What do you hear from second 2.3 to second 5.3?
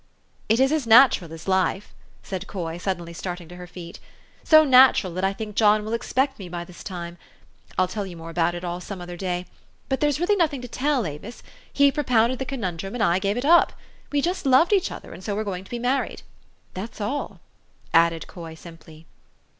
Coy, suddenly starting to her feet, "so natural, that